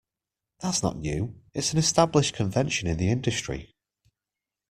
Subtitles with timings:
[0.61, 3.71] That's not new, it's an established convention in the industry.